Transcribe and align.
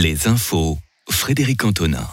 Les 0.00 0.28
infos. 0.28 0.78
Frédéric 1.10 1.62
Antonin. 1.62 2.08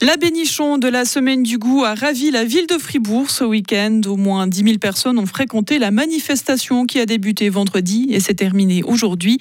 La 0.00 0.16
bénichon 0.16 0.78
de 0.78 0.86
la 0.86 1.04
semaine 1.04 1.42
du 1.42 1.58
goût 1.58 1.84
a 1.84 1.94
ravi 1.94 2.30
la 2.30 2.44
ville 2.44 2.66
de 2.68 2.78
Fribourg 2.78 3.30
ce 3.30 3.42
week-end. 3.42 4.00
Au 4.06 4.16
moins 4.16 4.46
10 4.46 4.62
000 4.62 4.78
personnes 4.78 5.18
ont 5.18 5.26
fréquenté 5.26 5.78
la 5.78 5.90
manifestation 5.90 6.86
qui 6.86 7.00
a 7.00 7.06
débuté 7.06 7.48
vendredi 7.48 8.06
et 8.10 8.20
s'est 8.20 8.34
terminée 8.34 8.82
aujourd'hui. 8.84 9.38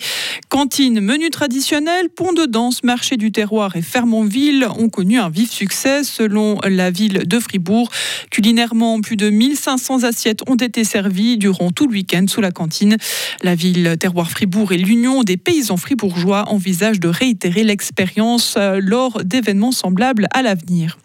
Cantine, 0.49 0.99
menu 0.99 1.29
traditionnel, 1.29 2.09
pont 2.09 2.33
de 2.33 2.45
danse, 2.45 2.83
marché 2.83 3.17
du 3.17 3.31
terroir 3.31 3.75
et 3.75 3.83
Fermontville 3.83 4.67
ont 4.79 4.89
connu 4.89 5.19
un 5.19 5.29
vif 5.29 5.51
succès 5.51 6.03
selon 6.03 6.59
la 6.67 6.89
ville 6.89 7.27
de 7.27 7.39
Fribourg. 7.39 7.91
Culinairement, 8.31 8.99
plus 9.01 9.17
de 9.17 9.29
1500 9.29 10.03
assiettes 10.03 10.41
ont 10.49 10.55
été 10.55 10.83
servies 10.83 11.37
durant 11.37 11.71
tout 11.71 11.87
le 11.87 11.93
week-end 11.93 12.25
sous 12.27 12.41
la 12.41 12.51
cantine. 12.51 12.97
La 13.43 13.53
ville 13.53 13.95
Terroir 13.99 14.31
Fribourg 14.31 14.71
et 14.71 14.77
l'Union 14.77 15.23
des 15.23 15.37
paysans 15.37 15.77
fribourgeois 15.77 16.45
envisagent 16.49 16.99
de 16.99 17.09
réitérer 17.09 17.63
l'expérience 17.63 18.55
euh, 18.57 18.79
lors 18.81 19.23
d'événements 19.23 19.71
semblables 19.71 20.27
à 20.31 20.36
l'avenir. 20.41 20.97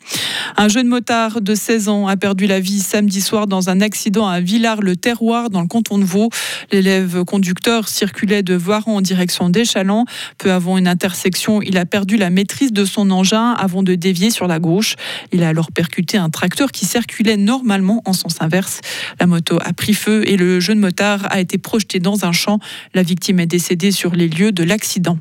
Un 0.56 0.68
jeune 0.68 0.88
motard 0.88 1.40
de 1.40 1.54
16 1.54 1.88
ans 1.88 2.06
a 2.06 2.16
perdu 2.16 2.46
la 2.46 2.60
vie 2.60 2.80
samedi 2.80 3.20
soir 3.20 3.46
dans 3.46 3.70
un 3.70 3.80
accident 3.80 4.26
à 4.26 4.40
Villars-le-Terroir 4.40 5.50
dans 5.50 5.62
le 5.62 5.66
canton 5.66 5.98
de 5.98 6.04
Vaud. 6.04 6.28
L'élève 6.70 7.24
conducteur 7.24 7.88
circulait 7.88 8.42
de 8.42 8.54
Voiron 8.54 8.96
en 8.96 9.00
direction 9.00 9.50
d'Échalon. 9.50 10.04
Peu 10.38 10.52
avant 10.52 10.78
une 10.78 10.88
intersection, 10.88 11.62
il 11.62 11.78
a 11.78 11.86
perdu 11.86 12.16
la 12.16 12.30
maîtrise 12.30 12.72
de 12.72 12.84
son 12.84 13.10
engin 13.10 13.52
avant 13.52 13.82
de 13.82 13.94
dévier 13.94 14.30
sur 14.30 14.46
la 14.46 14.58
gauche. 14.58 14.96
Il 15.32 15.42
a 15.42 15.48
alors 15.48 15.72
percuté 15.72 16.18
un 16.18 16.30
tracteur 16.30 16.70
qui 16.70 16.86
circulait 16.86 17.36
normalement 17.36 18.02
en 18.04 18.12
sens 18.12 18.36
inverse. 18.40 18.80
La 19.20 19.26
moto 19.26 19.58
a 19.64 19.72
pris 19.72 19.94
feu 19.94 20.28
et 20.28 20.36
le 20.36 20.60
jeune 20.60 20.78
motard 20.78 21.26
a 21.30 21.40
été 21.40 21.58
projeté 21.58 21.98
dans 21.98 22.24
un 22.24 22.32
champ. 22.32 22.58
La 22.94 23.02
victime 23.02 23.40
est 23.40 23.46
décédée 23.46 23.90
sur 23.90 24.14
les 24.14 24.28
lieux 24.28 24.52
de 24.52 24.64
l'accident. 24.64 25.18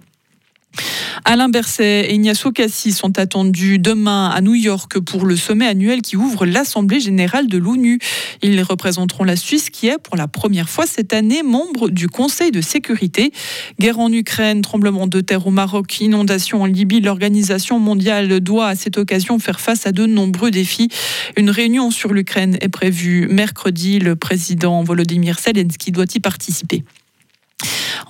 Alain 1.23 1.49
Berset 1.49 2.09
et 2.09 2.13
Ignacio 2.13 2.52
Cassis 2.52 2.93
sont 2.93 3.20
attendus 3.20 3.77
demain 3.79 4.29
à 4.29 4.41
New 4.41 4.55
York 4.55 4.99
pour 4.99 5.26
le 5.26 5.35
sommet 5.35 5.68
annuel 5.68 6.01
qui 6.01 6.18
ouvre 6.18 6.45
l'Assemblée 6.45 6.99
générale 6.99 7.48
de 7.48 7.57
l'ONU. 7.57 7.99
Ils 8.41 8.62
représenteront 8.63 9.23
la 9.23 9.35
Suisse 9.35 9.70
qui 9.70 9.87
est 9.87 9.98
pour 9.98 10.18
la 10.18 10.27
première 10.27 10.68
fois 10.68 10.85
cette 10.87 11.13
année 11.13 11.43
membre 11.43 11.90
du 11.90 12.10
Conseil 12.10 12.51
de 12.51 12.62
sécurité. 12.62 13.32
Guerre 13.79 13.99
en 13.99 14.12
Ukraine, 14.12 14.62
tremblement 14.62 15.07
de 15.07 15.21
terre 15.21 15.45
au 15.45 15.51
Maroc, 15.51 16.01
inondation 16.01 16.63
en 16.63 16.65
Libye, 16.65 17.01
l'organisation 17.01 17.79
mondiale 17.79 18.40
doit 18.40 18.67
à 18.67 18.76
cette 18.76 18.98
occasion 18.98 19.38
faire 19.38 19.60
face 19.60 19.85
à 19.85 19.91
de 19.91 20.05
nombreux 20.05 20.51
défis. 20.51 20.90
Une 21.38 21.49
réunion 21.49 21.91
sur 21.91 22.13
l'Ukraine 22.13 22.57
est 22.62 22.70
prévue 22.70 23.27
mercredi. 23.29 23.99
Le 23.99 24.15
président 24.15 24.84
Volodymyr 24.84 25.38
Zelensky 25.40 25.91
doit 25.91 26.05
y 26.13 26.20
participer. 26.20 26.84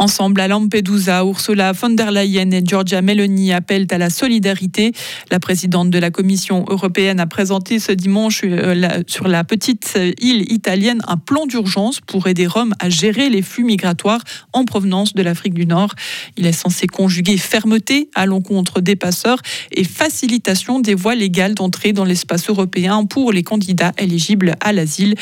Ensemble 0.01 0.41
à 0.41 0.47
Lampedusa, 0.47 1.23
Ursula 1.23 1.73
von 1.73 1.91
der 1.91 2.09
Leyen 2.09 2.49
et 2.49 2.63
Giorgia 2.65 3.03
Meloni 3.03 3.53
appellent 3.53 3.85
à 3.91 3.99
la 3.99 4.09
solidarité. 4.09 4.93
La 5.29 5.39
présidente 5.39 5.91
de 5.91 5.99
la 5.99 6.09
Commission 6.09 6.65
européenne 6.67 7.19
a 7.19 7.27
présenté 7.27 7.77
ce 7.77 7.91
dimanche 7.91 8.41
euh, 8.43 9.03
sur 9.05 9.27
la 9.27 9.43
petite 9.43 9.99
île 10.19 10.51
italienne 10.51 11.03
un 11.07 11.17
plan 11.17 11.45
d'urgence 11.45 11.99
pour 11.99 12.25
aider 12.25 12.47
Rome 12.47 12.73
à 12.79 12.89
gérer 12.89 13.29
les 13.29 13.43
flux 13.43 13.63
migratoires 13.63 14.23
en 14.53 14.65
provenance 14.65 15.13
de 15.13 15.21
l'Afrique 15.21 15.53
du 15.53 15.67
Nord. 15.67 15.93
Il 16.35 16.47
est 16.47 16.51
censé 16.51 16.87
conjuguer 16.87 17.37
fermeté 17.37 18.09
à 18.15 18.25
l'encontre 18.25 18.81
des 18.81 18.95
passeurs 18.95 19.37
et 19.71 19.83
facilitation 19.83 20.79
des 20.79 20.95
voies 20.95 21.13
légales 21.13 21.53
d'entrée 21.53 21.93
dans 21.93 22.05
l'espace 22.05 22.49
européen 22.49 23.05
pour 23.05 23.31
les 23.31 23.43
candidats 23.43 23.93
éligibles 23.99 24.55
à 24.61 24.73
l'asile. 24.73 25.13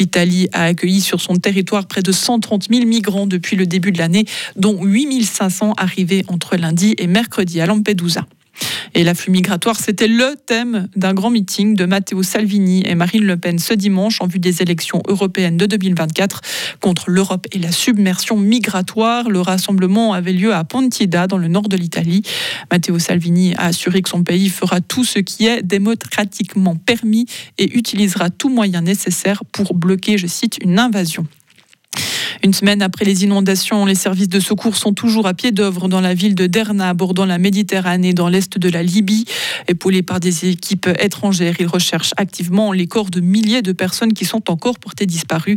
L'Italie 0.00 0.48
a 0.52 0.64
accueilli 0.64 1.00
sur 1.00 1.20
son 1.20 1.36
territoire 1.36 1.86
près 1.86 2.02
de 2.02 2.10
130 2.10 2.66
000 2.68 2.84
migrants 2.84 3.28
depuis 3.28 3.54
le 3.54 3.66
début 3.66 3.92
de 3.92 3.98
l'année 3.98 4.23
dont 4.56 4.84
8500 4.84 5.74
arrivés 5.76 6.24
entre 6.28 6.56
lundi 6.56 6.94
et 6.98 7.06
mercredi 7.06 7.60
à 7.60 7.66
Lampedusa. 7.66 8.26
Et 8.94 9.02
l'afflux 9.02 9.32
migratoire, 9.32 9.76
c'était 9.78 10.06
le 10.06 10.36
thème 10.46 10.88
d'un 10.94 11.14
grand 11.14 11.30
meeting 11.30 11.74
de 11.74 11.84
Matteo 11.84 12.22
Salvini 12.22 12.82
et 12.86 12.94
Marine 12.94 13.24
Le 13.24 13.36
Pen 13.36 13.58
ce 13.58 13.74
dimanche 13.74 14.20
en 14.20 14.26
vue 14.26 14.38
des 14.38 14.62
élections 14.62 15.02
européennes 15.08 15.56
de 15.56 15.66
2024 15.66 16.40
contre 16.80 17.10
l'Europe 17.10 17.46
et 17.52 17.58
la 17.58 17.72
submersion 17.72 18.36
migratoire. 18.36 19.28
Le 19.28 19.40
rassemblement 19.40 20.12
avait 20.12 20.32
lieu 20.32 20.54
à 20.54 20.62
Pontida, 20.64 21.26
dans 21.26 21.38
le 21.38 21.48
nord 21.48 21.68
de 21.68 21.76
l'Italie. 21.76 22.22
Matteo 22.70 22.98
Salvini 22.98 23.54
a 23.56 23.66
assuré 23.66 24.02
que 24.02 24.08
son 24.08 24.22
pays 24.22 24.48
fera 24.48 24.80
tout 24.80 25.04
ce 25.04 25.18
qui 25.18 25.46
est 25.46 25.62
démocratiquement 25.62 26.76
permis 26.76 27.26
et 27.58 27.76
utilisera 27.76 28.30
tout 28.30 28.48
moyen 28.48 28.82
nécessaire 28.82 29.42
pour 29.50 29.74
bloquer, 29.74 30.18
je 30.18 30.26
cite, 30.26 30.58
une 30.62 30.78
invasion. 30.78 31.26
Une 32.44 32.52
semaine 32.52 32.82
après 32.82 33.06
les 33.06 33.24
inondations, 33.24 33.86
les 33.86 33.94
services 33.94 34.28
de 34.28 34.38
secours 34.38 34.76
sont 34.76 34.92
toujours 34.92 35.26
à 35.26 35.32
pied 35.32 35.50
d'œuvre 35.50 35.88
dans 35.88 36.02
la 36.02 36.12
ville 36.12 36.34
de 36.34 36.46
Derna, 36.46 36.90
abordant 36.90 37.24
la 37.24 37.38
Méditerranée 37.38 38.12
dans 38.12 38.28
l'est 38.28 38.58
de 38.58 38.68
la 38.68 38.82
Libye. 38.82 39.24
Épaulés 39.66 40.02
par 40.02 40.20
des 40.20 40.50
équipes 40.50 40.90
étrangères, 41.00 41.54
ils 41.58 41.66
recherchent 41.66 42.12
activement 42.18 42.72
les 42.72 42.86
corps 42.86 43.08
de 43.08 43.20
milliers 43.20 43.62
de 43.62 43.72
personnes 43.72 44.12
qui 44.12 44.26
sont 44.26 44.50
encore 44.50 44.78
portées 44.78 45.06
disparues. 45.06 45.56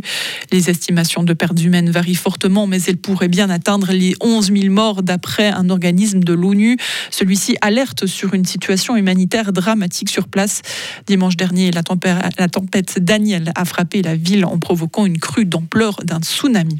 Les 0.50 0.70
estimations 0.70 1.22
de 1.24 1.34
pertes 1.34 1.62
humaines 1.62 1.90
varient 1.90 2.14
fortement, 2.14 2.66
mais 2.66 2.80
elles 2.84 2.96
pourraient 2.96 3.28
bien 3.28 3.50
atteindre 3.50 3.92
les 3.92 4.14
11 4.22 4.50
000 4.50 4.72
morts 4.72 5.02
d'après 5.02 5.50
un 5.50 5.68
organisme 5.68 6.20
de 6.20 6.32
l'ONU. 6.32 6.78
Celui-ci 7.10 7.58
alerte 7.60 8.06
sur 8.06 8.32
une 8.32 8.46
situation 8.46 8.96
humanitaire 8.96 9.52
dramatique 9.52 10.08
sur 10.08 10.26
place. 10.26 10.62
Dimanche 11.06 11.36
dernier, 11.36 11.70
la 11.70 11.82
tempête 11.82 12.98
Daniel 12.98 13.52
a 13.56 13.66
frappé 13.66 14.00
la 14.00 14.16
ville 14.16 14.46
en 14.46 14.58
provoquant 14.58 15.04
une 15.04 15.18
crue 15.18 15.44
d'ampleur 15.44 15.98
d'un 16.02 16.20
tsunami. 16.20 16.77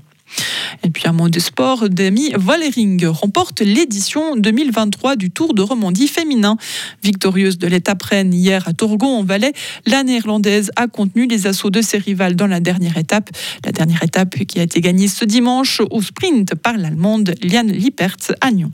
Et 0.84 0.90
puis 0.90 1.04
un 1.06 1.12
mot 1.12 1.28
de 1.28 1.38
sport, 1.40 1.88
Demi 1.88 2.30
Valering 2.34 3.06
remporte 3.06 3.60
l'édition 3.60 4.36
2023 4.36 5.16
du 5.16 5.30
Tour 5.30 5.54
de 5.54 5.62
Romandie 5.62 6.08
féminin. 6.08 6.56
Victorieuse 7.02 7.58
de 7.58 7.66
l'étape 7.66 8.02
reine 8.02 8.32
hier 8.32 8.66
à 8.68 8.72
Tourgon 8.72 9.18
en 9.18 9.24
Valais, 9.24 9.52
la 9.86 10.02
néerlandaise 10.02 10.70
a 10.76 10.86
contenu 10.86 11.26
les 11.26 11.46
assauts 11.46 11.70
de 11.70 11.82
ses 11.82 11.98
rivales 11.98 12.36
dans 12.36 12.46
la 12.46 12.60
dernière 12.60 12.96
étape. 12.96 13.30
La 13.64 13.72
dernière 13.72 14.02
étape 14.02 14.36
qui 14.44 14.60
a 14.60 14.62
été 14.62 14.80
gagnée 14.80 15.08
ce 15.08 15.24
dimanche 15.24 15.80
au 15.90 16.02
sprint 16.02 16.54
par 16.54 16.76
l'Allemande 16.76 17.34
Liane 17.42 17.72
Lippert 17.72 18.16
à 18.40 18.50
Nyon. 18.50 18.72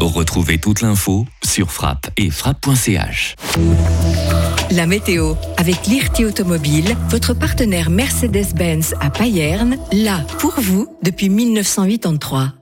Retrouvez 0.00 0.56
toute 0.56 0.80
l'info 0.80 1.26
sur 1.44 1.70
frappe 1.70 2.08
et 2.16 2.30
frappe.ch. 2.30 3.36
La 4.70 4.86
météo 4.86 5.34
avec 5.58 5.86
l'IRT 5.86 6.26
Automobile, 6.26 6.96
votre 7.10 7.34
partenaire 7.34 7.90
Mercedes-Benz 7.90 8.94
à 9.00 9.10
Payerne, 9.10 9.76
là 9.92 10.20
pour 10.38 10.58
vous 10.58 10.88
depuis 11.02 11.28
1983. 11.28 12.54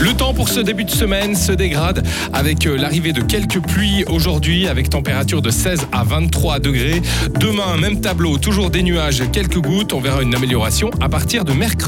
Le 0.00 0.14
temps 0.14 0.32
pour 0.32 0.48
ce 0.48 0.60
début 0.60 0.84
de 0.84 0.90
semaine 0.90 1.36
se 1.36 1.52
dégrade 1.52 2.06
avec 2.32 2.66
euh, 2.66 2.78
l'arrivée 2.78 3.12
de 3.12 3.20
quelques 3.20 3.60
pluies 3.60 4.02
aujourd'hui 4.06 4.66
avec 4.66 4.88
température 4.88 5.42
de 5.42 5.50
16 5.50 5.88
à 5.92 6.04
23 6.04 6.58
degrés. 6.58 7.02
Demain, 7.38 7.76
même 7.76 8.00
tableau, 8.00 8.38
toujours 8.38 8.70
des 8.70 8.82
nuages, 8.82 9.22
quelques 9.30 9.58
gouttes. 9.58 9.92
On 9.92 10.00
verra 10.00 10.22
une 10.22 10.34
amélioration 10.34 10.88
à 11.02 11.10
partir 11.10 11.44
de 11.44 11.52
mercredi. 11.52 11.80